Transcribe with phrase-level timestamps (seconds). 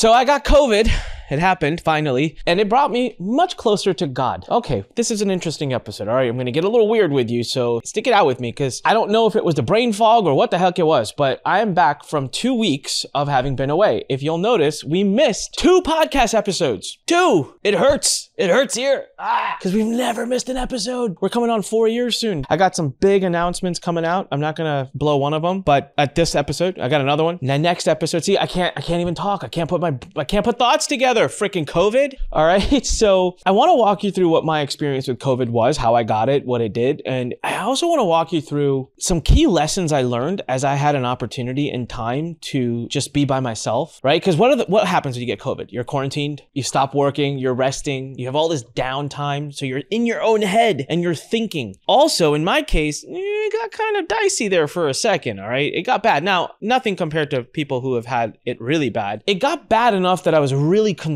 [0.00, 0.88] So I got COVID.
[1.30, 4.44] It happened finally, and it brought me much closer to God.
[4.48, 6.08] Okay, this is an interesting episode.
[6.08, 8.40] All right, I'm gonna get a little weird with you, so stick it out with
[8.40, 10.78] me because I don't know if it was the brain fog or what the heck
[10.78, 14.04] it was, but I am back from two weeks of having been away.
[14.08, 16.98] If you'll notice, we missed two podcast episodes.
[17.06, 17.54] Two!
[17.62, 18.30] It hurts.
[18.36, 19.06] It hurts here.
[19.18, 21.16] Ah, because we've never missed an episode.
[21.20, 22.44] We're coming on four years soon.
[22.48, 24.26] I got some big announcements coming out.
[24.32, 27.38] I'm not gonna blow one of them, but at this episode, I got another one.
[27.40, 29.44] The next episode, see, I can't, I can't even talk.
[29.44, 31.19] I can't put my, I can't put thoughts together.
[31.28, 32.14] Freaking COVID.
[32.32, 32.86] All right.
[33.00, 36.02] So I want to walk you through what my experience with COVID was, how I
[36.02, 39.46] got it, what it did, and I also want to walk you through some key
[39.46, 44.00] lessons I learned as I had an opportunity and time to just be by myself.
[44.02, 44.20] Right?
[44.20, 45.70] Because what the, what happens when you get COVID?
[45.70, 46.42] You're quarantined.
[46.52, 47.38] You stop working.
[47.38, 48.18] You're resting.
[48.18, 51.76] You have all this downtime, so you're in your own head and you're thinking.
[51.86, 55.38] Also, in my case, eh, it got kind of dicey there for a second.
[55.38, 56.24] All right, it got bad.
[56.24, 59.22] Now, nothing compared to people who have had it really bad.
[59.26, 61.09] It got bad enough that I was really concerned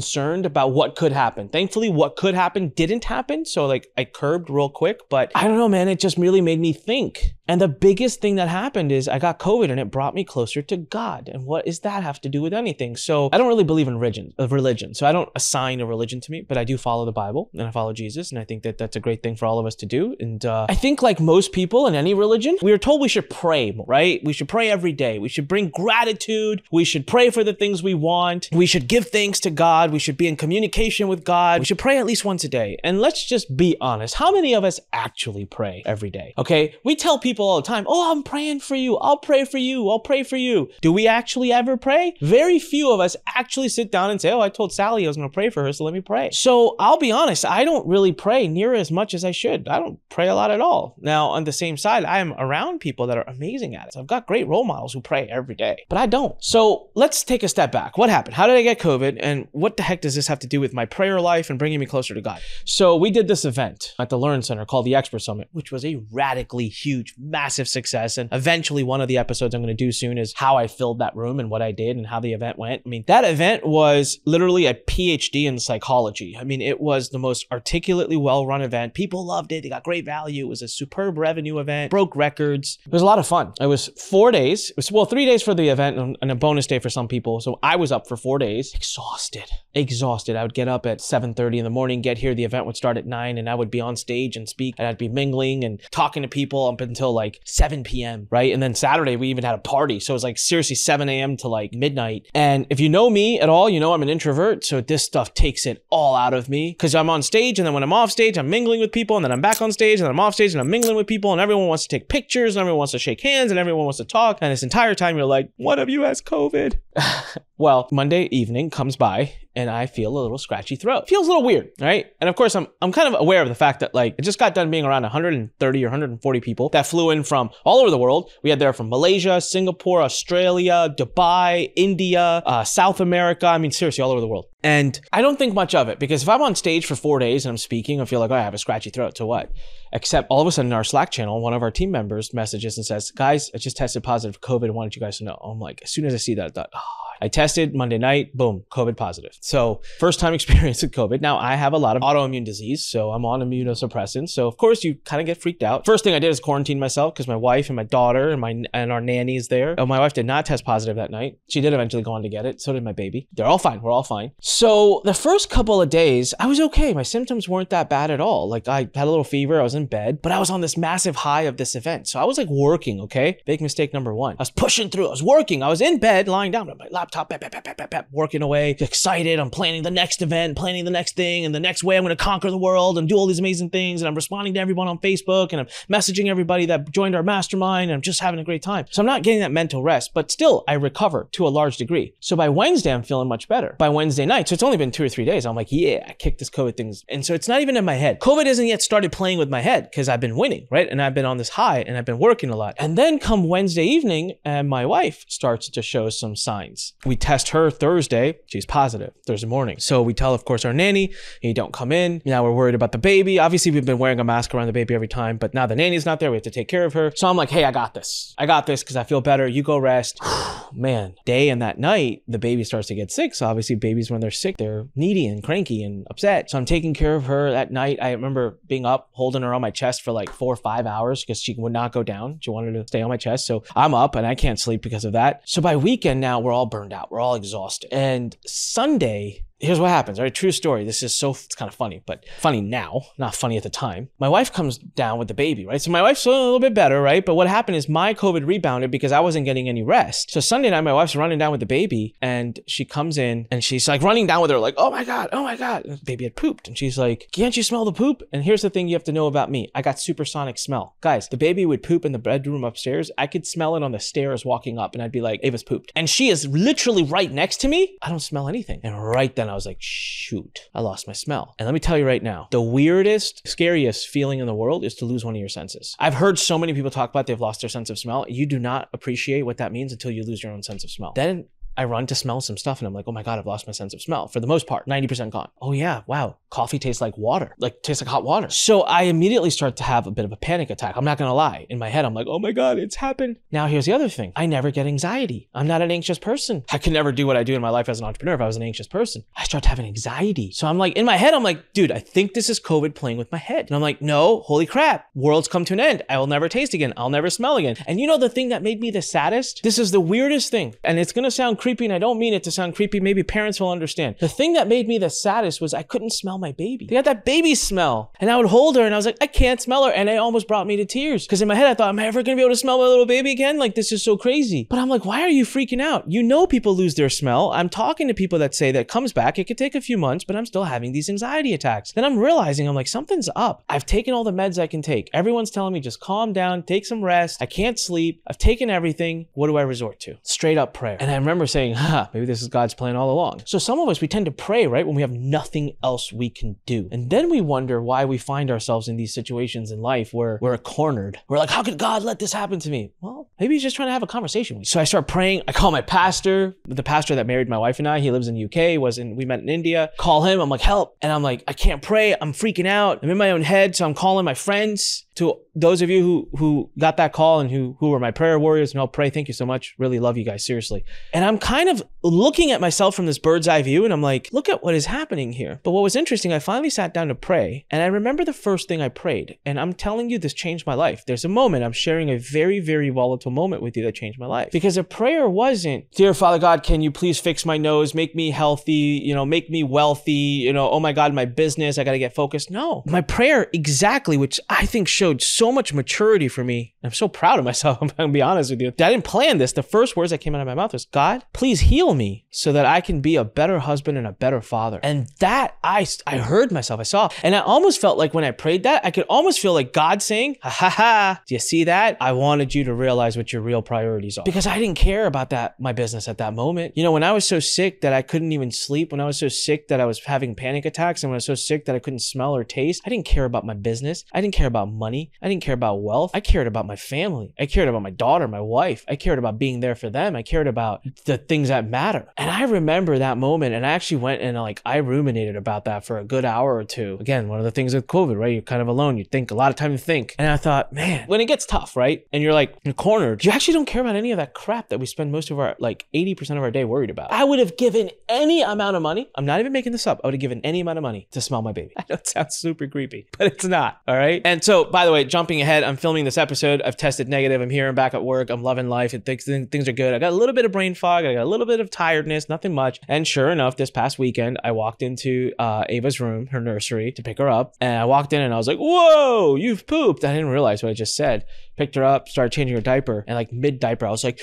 [0.46, 1.48] about what could happen.
[1.48, 3.44] Thankfully, what could happen didn't happen.
[3.44, 5.00] So, like, I curbed real quick.
[5.08, 5.88] But I don't know, man.
[5.88, 7.34] It just really made me think.
[7.46, 10.62] And the biggest thing that happened is I got COVID and it brought me closer
[10.62, 11.28] to God.
[11.28, 12.96] And what does that have to do with anything?
[12.96, 14.94] So I don't really believe in religion, of religion.
[14.94, 17.62] So I don't assign a religion to me, but I do follow the Bible and
[17.62, 18.30] I follow Jesus.
[18.30, 20.16] And I think that that's a great thing for all of us to do.
[20.18, 23.28] And uh, I think like most people in any religion, we are told we should
[23.28, 24.22] pray, right?
[24.24, 25.18] We should pray every day.
[25.18, 26.62] We should bring gratitude.
[26.72, 28.48] We should pray for the things we want.
[28.52, 29.83] We should give thanks to God.
[29.92, 31.60] We should be in communication with God.
[31.60, 32.78] We should pray at least once a day.
[32.84, 34.14] And let's just be honest.
[34.14, 36.34] How many of us actually pray every day?
[36.38, 36.74] Okay.
[36.84, 38.96] We tell people all the time, oh, I'm praying for you.
[38.98, 39.88] I'll pray for you.
[39.88, 40.70] I'll pray for you.
[40.80, 42.14] Do we actually ever pray?
[42.20, 45.16] Very few of us actually sit down and say, oh, I told Sally I was
[45.16, 46.30] going to pray for her, so let me pray.
[46.32, 49.68] So I'll be honest, I don't really pray near as much as I should.
[49.68, 50.96] I don't pray a lot at all.
[51.00, 53.96] Now, on the same side, I am around people that are amazing at it.
[53.96, 56.36] I've got great role models who pray every day, but I don't.
[56.44, 57.96] So let's take a step back.
[57.96, 58.34] What happened?
[58.34, 59.18] How did I get COVID?
[59.20, 61.80] And what the heck does this have to do with my prayer life and bringing
[61.80, 62.40] me closer to God?
[62.64, 65.84] So we did this event at the Lurn Center called the Expert Summit, which was
[65.84, 68.18] a radically huge, massive success.
[68.18, 70.98] And eventually, one of the episodes I'm going to do soon is how I filled
[70.98, 72.82] that room and what I did and how the event went.
[72.84, 76.36] I mean, that event was literally a PhD in psychology.
[76.38, 78.94] I mean, it was the most articulately well run event.
[78.94, 79.62] People loved it.
[79.62, 80.46] They got great value.
[80.46, 82.78] It was a superb revenue event, broke records.
[82.84, 83.52] It was a lot of fun.
[83.60, 84.70] It was four days.
[84.70, 87.40] It was, well, three days for the event and a bonus day for some people.
[87.40, 90.36] So I was up for four days, exhausted, exhausted.
[90.36, 92.34] I would get up at 7.30 in the morning, get here.
[92.34, 94.86] The event would start at 9 and I would be on stage and speak and
[94.86, 98.52] I'd be mingling and talking to people up until like 7 p.m., right?
[98.52, 100.00] And then Saturday, we even had a party.
[100.00, 101.36] So it was like seriously 7 a.m.
[101.38, 102.26] to like midnight.
[102.34, 104.64] And if you know me at all, you know I'm an introvert.
[104.64, 107.74] So this stuff takes it all out of me because I'm on stage and then
[107.74, 110.08] when I'm off stage, I'm mingling with people and then I'm back on stage and
[110.08, 112.60] I'm off stage and I'm mingling with people and everyone wants to take pictures and
[112.60, 114.38] everyone wants to shake hands and everyone wants to talk.
[114.40, 116.78] And this entire time you're like, one of you has COVID.
[117.58, 121.08] well, Monday evening comes by and I feel a little scratchy throat.
[121.08, 122.06] Feels a little weird, right?
[122.20, 124.38] And of course, I'm I'm kind of aware of the fact that like it just
[124.38, 127.98] got done being around 130 or 140 people that flew in from all over the
[127.98, 128.30] world.
[128.42, 133.46] We had there from Malaysia, Singapore, Australia, Dubai, India, uh, South America.
[133.46, 134.46] I mean, seriously, all over the world.
[134.64, 137.44] And I don't think much of it because if I'm on stage for four days
[137.44, 139.16] and I'm speaking, I feel like oh, I have a scratchy throat.
[139.16, 139.52] So what?
[139.92, 142.76] Except all of a sudden, in our Slack channel, one of our team members messages
[142.76, 144.68] and says, "Guys, I just tested positive for COVID.
[144.68, 146.48] I wanted you guys to know." I'm like, as soon as I see that, I
[146.48, 149.36] thought, oh, I tested Monday night, boom, COVID positive.
[149.40, 151.20] So, first time experience with COVID.
[151.20, 154.30] Now, I have a lot of autoimmune disease, so I'm on immunosuppressants.
[154.30, 155.84] So, of course, you kind of get freaked out.
[155.86, 158.62] First thing I did is quarantine myself because my wife and my daughter and my
[158.72, 159.74] and our nanny is there.
[159.78, 161.38] Oh, my wife did not test positive that night.
[161.48, 162.60] She did eventually go on to get it.
[162.60, 163.28] So did my baby.
[163.32, 163.80] They're all fine.
[163.80, 164.32] We're all fine.
[164.40, 166.92] So, the first couple of days, I was okay.
[166.92, 168.48] My symptoms weren't that bad at all.
[168.48, 169.60] Like, I had a little fever.
[169.60, 172.08] I was in bed, but I was on this massive high of this event.
[172.08, 173.38] So, I was like working, okay?
[173.46, 174.36] Big mistake number one.
[174.38, 175.06] I was pushing through.
[175.06, 175.62] I was working.
[175.62, 178.76] I was in bed, lying down on my laptop, bap, bap, bap, bap, working away,
[178.80, 179.38] excited.
[179.38, 182.16] I'm planning the next event, planning the next thing, and the next way I'm going
[182.16, 184.00] to conquer the world and do all these amazing things.
[184.02, 187.90] And I'm responding to everyone on Facebook and I'm messaging everybody that joined our mastermind.
[187.90, 188.86] And I'm just having a great time.
[188.90, 192.14] So I'm not getting that mental rest, but still, I recover to a large degree.
[192.20, 193.76] So by Wednesday, I'm feeling much better.
[193.78, 196.14] By Wednesday night, so it's only been two or three days, I'm like, yeah, I
[196.14, 196.94] kicked this COVID thing.
[197.08, 198.20] And so it's not even in my head.
[198.20, 200.88] COVID hasn't yet started playing with my head because I've been winning, right?
[200.88, 202.74] And I've been on this high and I've been working a lot.
[202.78, 206.94] And then come Wednesday evening, and my wife starts to show some signs.
[207.04, 208.38] We test her Thursday.
[208.46, 209.78] She's positive Thursday morning.
[209.78, 211.12] So we tell, of course, our nanny,
[211.42, 212.22] hey, don't come in.
[212.24, 213.38] Now we're worried about the baby.
[213.38, 216.06] Obviously, we've been wearing a mask around the baby every time, but now the nanny's
[216.06, 216.30] not there.
[216.30, 217.12] We have to take care of her.
[217.14, 218.34] So I'm like, hey, I got this.
[218.38, 219.46] I got this because I feel better.
[219.46, 220.18] You go rest.
[220.76, 223.34] man, day and that night, the baby starts to get sick.
[223.34, 226.50] So obviously, babies when they're sick, they're needy and cranky and upset.
[226.50, 227.98] So I'm taking care of her that night.
[228.00, 231.22] I remember being up, holding her on my chest for like four or five hours
[231.22, 232.38] because she would not go down.
[232.40, 233.46] She wanted to stay on my chest.
[233.46, 235.42] So I'm up and I can't sleep because of that.
[235.44, 237.10] So by weekend now, we're all burned out.
[237.10, 237.88] We're all exhausted.
[237.92, 240.18] And Sunday, here's what happens.
[240.18, 240.84] All right, true story.
[240.84, 244.08] This is so it's kind of funny, but funny now, not funny at the time.
[244.18, 245.80] My wife comes down with the baby, right?
[245.80, 247.24] So my wife's a little bit better, right?
[247.24, 250.30] But what happened is my COVID rebounded because I wasn't getting any rest.
[250.30, 253.62] So Sunday night, my wife's running down with the baby, and she comes in and
[253.64, 256.04] she's like running down with her, like, "Oh my god, oh my god!" And the
[256.04, 258.88] baby had pooped, and she's like, "Can't you smell the poop?" And here's the thing
[258.88, 261.28] you have to know about me: I got supersonic smell, guys.
[261.28, 263.10] The baby would poop in the bedroom upstairs.
[263.18, 265.92] I could smell it on the stairs walking up, and I'd be like, "Ava's pooped,"
[265.96, 267.96] and she is literally right next to me.
[268.02, 271.54] I don't smell anything, and right then I was like, shoot, I lost my smell.
[271.58, 274.96] And let me tell you right now, the weirdest, scariest feeling in the world is
[274.96, 275.94] to lose one of your senses.
[276.00, 278.26] I've heard so many people talk about they've lost their sense of smell.
[278.28, 281.12] You do not appreciate what that means until you lose your own sense of smell.
[281.14, 283.66] Then I run to smell some stuff and I'm like, oh my God, I've lost
[283.66, 284.28] my sense of smell.
[284.28, 285.50] For the most part, 90% gone.
[285.60, 286.36] Oh yeah, wow.
[286.50, 288.48] Coffee tastes like water, like tastes like hot water.
[288.48, 290.96] So I immediately start to have a bit of a panic attack.
[290.96, 291.66] I'm not gonna lie.
[291.68, 293.38] In my head, I'm like, oh my God, it's happened.
[293.50, 294.32] Now here's the other thing.
[294.36, 295.48] I never get anxiety.
[295.54, 296.64] I'm not an anxious person.
[296.70, 298.46] I could never do what I do in my life as an entrepreneur if I
[298.46, 299.24] was an anxious person.
[299.36, 300.52] I start to having anxiety.
[300.52, 303.18] So I'm like, in my head, I'm like, dude, I think this is COVID playing
[303.18, 303.66] with my head.
[303.66, 305.08] And I'm like, no, holy crap.
[305.14, 306.02] World's come to an end.
[306.08, 306.92] I will never taste again.
[306.96, 307.76] I'll never smell again.
[307.86, 309.62] And you know the thing that made me the saddest?
[309.62, 310.74] This is the weirdest thing.
[310.84, 313.00] And it's gonna sound creepy and I don't mean it to sound creepy.
[313.00, 314.16] Maybe parents will understand.
[314.20, 316.84] The thing that made me the saddest was I couldn't smell my baby.
[316.84, 318.12] They had that baby smell.
[318.20, 319.90] And I would hold her and I was like, I can't smell her.
[319.90, 321.24] And it almost brought me to tears.
[321.24, 322.76] Because in my head, I thought, am I ever going to be able to smell
[322.76, 323.58] my little baby again?
[323.58, 324.66] Like, this is so crazy.
[324.68, 326.04] But I'm like, why are you freaking out?
[326.06, 327.50] You know, people lose their smell.
[327.52, 329.38] I'm talking to people that say that comes back.
[329.38, 331.92] It could take a few months, but I'm still having these anxiety attacks.
[331.92, 333.64] Then I'm realizing, I'm like, something's up.
[333.70, 335.08] I've taken all the meds I can take.
[335.14, 337.40] Everyone's telling me just calm down, take some rest.
[337.40, 338.22] I can't sleep.
[338.26, 339.28] I've taken everything.
[339.32, 340.18] What do I resort to?
[340.24, 340.98] Straight up prayer.
[341.00, 343.42] And I remember saying, ha, maybe this is God's plan all along.
[343.46, 344.84] So some of us, we tend to pray, right?
[344.84, 346.88] When we have nothing else we can do.
[346.90, 350.58] And then we wonder why we find ourselves in these situations in life where we're
[350.58, 351.18] cornered.
[351.28, 352.92] We're like, how could God let this happen to me?
[353.00, 354.70] Well, maybe he's just trying to have a conversation with you.
[354.70, 355.42] So I start praying.
[355.46, 358.00] I call my pastor, the pastor that married my wife and I.
[358.00, 359.90] He lives in the UK, was in, we met in India.
[359.96, 360.40] Call him.
[360.40, 360.96] I'm like, help.
[361.02, 362.16] And I'm like, I can't pray.
[362.20, 362.98] I'm freaking out.
[363.02, 363.76] I'm in my own head.
[363.76, 367.50] So I'm calling my friends to those of you who who got that call and
[367.50, 369.74] who who were my prayer warriors and I'll pray, thank you so much.
[369.78, 370.84] Really love you guys, seriously.
[371.12, 374.30] And I'm kind of looking at myself from this bird's eye view, and I'm like,
[374.32, 375.60] look at what is happening here.
[375.62, 378.66] But what was interesting, I finally sat down to pray, and I remember the first
[378.66, 381.04] thing I prayed, and I'm telling you, this changed my life.
[381.06, 384.26] There's a moment I'm sharing a very very volatile moment with you that changed my
[384.26, 388.14] life because a prayer wasn't, dear Father God, can you please fix my nose, make
[388.14, 391.84] me healthy, you know, make me wealthy, you know, oh my God, my business, I
[391.84, 392.50] got to get focused.
[392.50, 396.74] No, my prayer exactly, which I think showed so much maturity for me.
[396.82, 397.78] I'm so proud of myself.
[397.82, 398.68] I'm gonna be honest with you.
[398.68, 399.52] I didn't plan this.
[399.52, 402.52] The first words that came out of my mouth was, God, please heal me so
[402.52, 404.80] that I can be a better husband and a better father.
[404.82, 407.08] And that I, I heard myself, I saw.
[407.22, 410.00] And I almost felt like when I prayed that, I could almost feel like God
[410.00, 411.96] saying, ha ha ha, do you see that?
[412.00, 414.24] I wanted you to realize what your real priorities are.
[414.24, 416.76] Because I didn't care about that, my business at that moment.
[416.76, 419.18] You know, when I was so sick that I couldn't even sleep, when I was
[419.18, 421.74] so sick that I was having panic attacks, and when I was so sick that
[421.74, 424.04] I couldn't smell or taste, I didn't care about my business.
[424.12, 425.10] I didn't care about money.
[425.20, 426.12] I didn't care about wealth.
[426.14, 427.34] I cared about my family.
[427.38, 428.84] I cared about my daughter, my wife.
[428.88, 430.14] I cared about being there for them.
[430.14, 432.08] I cared about the things that matter.
[432.16, 435.84] And I remember that moment and I actually went and like I ruminated about that
[435.84, 436.96] for a good hour or two.
[437.00, 438.32] Again, one of the things with COVID, right?
[438.32, 438.96] You're kind of alone.
[438.96, 440.14] You think a lot of time to think.
[440.18, 442.06] And I thought, man, when it gets tough, right?
[442.12, 444.78] And you're like you're cornered, you actually don't care about any of that crap that
[444.78, 447.12] we spend most of our like 80% of our day worried about.
[447.12, 449.10] I would have given any amount of money.
[449.14, 450.00] I'm not even making this up.
[450.02, 451.72] I would have given any amount of money to smell my baby.
[451.78, 453.80] I know it sounds super creepy, but it's not.
[453.88, 454.22] All right.
[454.24, 456.62] And so, by the way, jumping ahead, I'm filming this episode.
[456.62, 457.40] I've tested negative.
[457.40, 457.68] I'm here.
[457.68, 458.30] I'm back at work.
[458.30, 458.92] I'm loving life.
[458.92, 459.94] And things, things are good.
[459.94, 461.04] I got a little bit of brain fog.
[461.04, 462.80] I got a little bit of tiredness, nothing much.
[462.88, 467.02] And sure enough, this past weekend, I walked into uh, Ava's room, her nursery, to
[467.02, 467.54] pick her up.
[467.60, 470.04] And I walked in and I was like, whoa, you've pooped.
[470.04, 471.24] I didn't realize what I just said.
[471.56, 473.04] Picked her up, started changing her diaper.
[473.06, 474.20] And like mid diaper, I was like,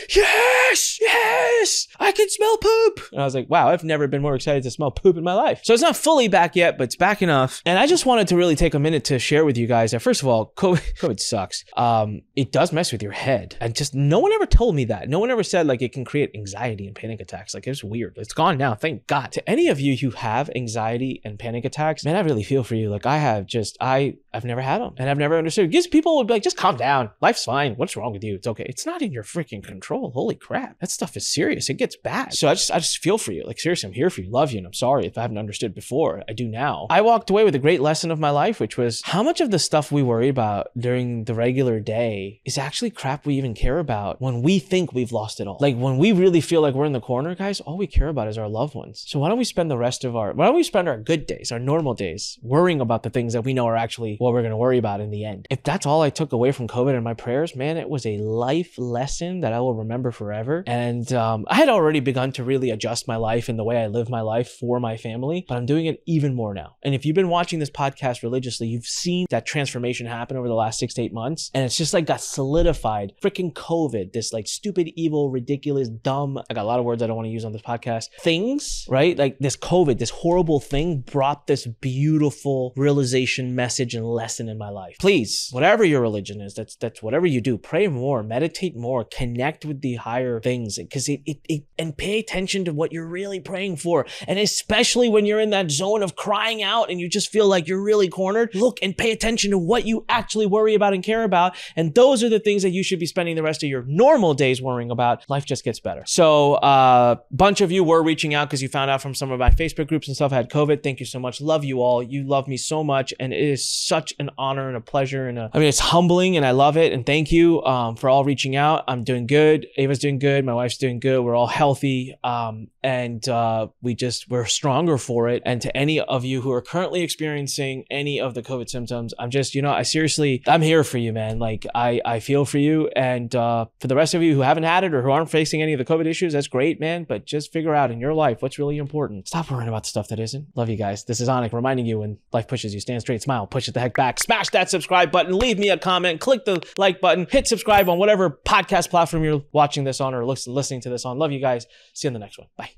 [0.71, 3.01] yes, yes, I can smell poop.
[3.11, 5.33] And I was like, wow, I've never been more excited to smell poop in my
[5.33, 5.61] life.
[5.63, 7.61] So it's not fully back yet, but it's back enough.
[7.65, 10.01] And I just wanted to really take a minute to share with you guys that
[10.01, 11.65] first of all, COVID, sucks.
[11.75, 13.57] Um, it does mess with your head.
[13.59, 15.09] And just no one ever told me that.
[15.09, 17.53] No one ever said like it can create anxiety and panic attacks.
[17.53, 18.13] Like it's weird.
[18.17, 18.75] It's gone now.
[18.75, 19.31] Thank God.
[19.33, 22.75] To any of you who have anxiety and panic attacks, man, I really feel for
[22.75, 22.89] you.
[22.89, 25.69] Like I have just, I, I've never had them and I've never understood.
[25.69, 27.09] Because people would be like, just calm down.
[27.21, 27.73] Life's fine.
[27.75, 28.35] What's wrong with you?
[28.35, 28.65] It's okay.
[28.67, 30.11] It's not in your freaking control.
[30.11, 30.60] Holy crap.
[30.61, 30.79] Crap.
[30.79, 31.69] That stuff is serious.
[31.69, 32.33] It gets bad.
[32.33, 33.43] So I just I just feel for you.
[33.45, 35.73] Like seriously, I'm here for you, love you, and I'm sorry if I haven't understood
[35.73, 36.23] before.
[36.27, 36.87] I do now.
[36.89, 39.51] I walked away with a great lesson of my life, which was how much of
[39.51, 43.79] the stuff we worry about during the regular day is actually crap we even care
[43.79, 45.57] about when we think we've lost it all.
[45.59, 48.27] Like when we really feel like we're in the corner, guys, all we care about
[48.27, 49.03] is our loved ones.
[49.07, 51.25] So why don't we spend the rest of our why don't we spend our good
[51.25, 54.43] days, our normal days, worrying about the things that we know are actually what we're
[54.43, 55.47] gonna worry about in the end.
[55.49, 58.17] If that's all I took away from COVID and my prayers, man, it was a
[58.17, 60.50] life lesson that I will remember forever.
[60.67, 63.87] And um, I had already begun to really adjust my life and the way I
[63.87, 66.75] live my life for my family, but I'm doing it even more now.
[66.83, 70.53] And if you've been watching this podcast religiously, you've seen that transformation happen over the
[70.53, 71.51] last six to eight months.
[71.53, 73.13] And it's just like got solidified.
[73.23, 77.07] Freaking COVID, this like stupid, evil, ridiculous, dumb, I got a lot of words I
[77.07, 79.17] don't want to use on this podcast, things, right?
[79.17, 84.69] Like this COVID, this horrible thing brought this beautiful realization, message, and lesson in my
[84.69, 84.97] life.
[84.99, 89.65] Please, whatever your religion is, that's that's whatever you do, pray more, meditate more, connect
[89.65, 93.39] with the higher things because it, it, it and pay attention to what you're really
[93.39, 94.05] praying for.
[94.27, 97.67] And especially when you're in that zone of crying out and you just feel like
[97.67, 101.23] you're really cornered, look and pay attention to what you actually worry about and care
[101.23, 101.55] about.
[101.75, 104.33] And those are the things that you should be spending the rest of your normal
[104.33, 105.29] days worrying about.
[105.29, 106.03] Life just gets better.
[106.05, 109.31] So, a uh, bunch of you were reaching out because you found out from some
[109.31, 110.83] of my Facebook groups and stuff I had COVID.
[110.83, 111.41] Thank you so much.
[111.41, 112.01] Love you all.
[112.01, 113.13] You love me so much.
[113.19, 115.27] And it is such an honor and a pleasure.
[115.27, 116.93] And a, I mean, it's humbling and I love it.
[116.93, 118.83] And thank you um, for all reaching out.
[118.87, 119.67] I'm doing good.
[119.77, 120.30] Ava's doing good.
[120.39, 121.21] My wife's doing good.
[121.21, 122.15] We're all healthy.
[122.23, 125.43] Um, and uh, we just, we're stronger for it.
[125.45, 129.29] And to any of you who are currently experiencing any of the COVID symptoms, I'm
[129.29, 131.39] just, you know, I seriously, I'm here for you, man.
[131.39, 132.87] Like, I, I feel for you.
[132.95, 135.61] And uh, for the rest of you who haven't had it or who aren't facing
[135.61, 137.03] any of the COVID issues, that's great, man.
[137.03, 139.27] But just figure out in your life what's really important.
[139.27, 140.47] Stop worrying about the stuff that isn't.
[140.55, 141.03] Love you guys.
[141.03, 143.79] This is Anik reminding you when life pushes you, stand straight, smile, push it the
[143.79, 147.47] heck back, smash that subscribe button, leave me a comment, click the like button, hit
[147.47, 151.17] subscribe on whatever podcast platform you're watching this on or listening to this on.
[151.17, 151.67] Love you guys.
[151.93, 152.47] See you in the next one.
[152.57, 152.71] Bye.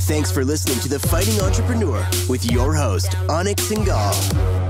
[0.00, 4.67] Thanks for listening to The Fighting Entrepreneur with your host, Anik Singal.